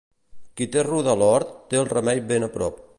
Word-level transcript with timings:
Qui 0.61 0.67
té 0.75 0.85
ruda 0.87 1.13
a 1.15 1.17
l'hort, 1.21 1.55
té 1.73 1.81
el 1.85 1.89
remei 1.95 2.27
ben 2.35 2.49
a 2.51 2.53
prop. 2.59 2.87